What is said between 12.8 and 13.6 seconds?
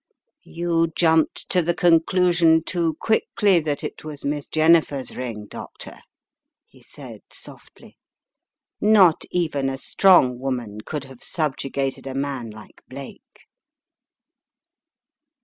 Blake."